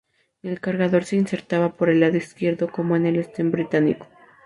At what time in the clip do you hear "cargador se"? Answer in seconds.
0.59-1.15